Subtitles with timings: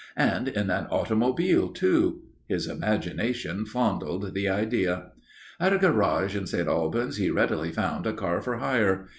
[0.17, 2.23] And in an automobile, too!
[2.47, 5.11] His imagination fondled the idea.
[5.59, 6.67] At a garage in St.
[6.67, 9.09] Albans he readily found a car for hire.